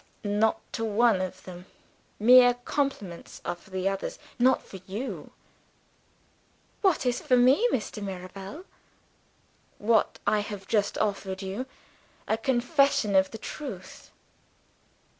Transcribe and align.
"Not 0.23 0.59
to 0.73 0.83
one 0.83 1.21
of 1.21 1.43
them! 1.43 1.67
Mere 2.17 2.55
compliments 2.55 3.39
are 3.45 3.53
for 3.53 3.69
the 3.69 3.87
others 3.87 4.17
not 4.39 4.63
for 4.65 4.77
you." 4.87 5.31
"What 6.81 7.05
is 7.05 7.21
for 7.21 7.37
me, 7.37 7.67
Mr. 7.71 8.01
Mirabel?" 8.01 8.65
"What 9.77 10.17
I 10.25 10.39
have 10.39 10.67
just 10.67 10.97
offered 10.97 11.43
you 11.43 11.67
a 12.27 12.35
confession 12.35 13.15
of 13.15 13.29
the 13.29 13.37
truth." 13.37 14.09